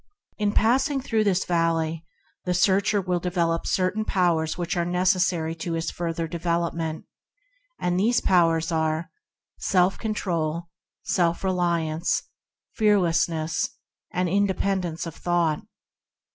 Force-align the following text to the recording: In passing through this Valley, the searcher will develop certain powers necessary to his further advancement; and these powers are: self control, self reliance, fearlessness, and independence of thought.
In 0.39 0.51
passing 0.53 0.99
through 0.99 1.25
this 1.25 1.45
Valley, 1.45 2.03
the 2.45 2.55
searcher 2.55 2.99
will 2.99 3.19
develop 3.19 3.67
certain 3.67 4.03
powers 4.03 4.57
necessary 4.57 5.53
to 5.53 5.73
his 5.73 5.91
further 5.91 6.25
advancement; 6.25 7.05
and 7.79 7.99
these 7.99 8.19
powers 8.19 8.71
are: 8.71 9.11
self 9.59 9.99
control, 9.99 10.69
self 11.03 11.43
reliance, 11.43 12.23
fearlessness, 12.73 13.77
and 14.11 14.27
independence 14.27 15.05
of 15.05 15.13
thought. 15.15 15.61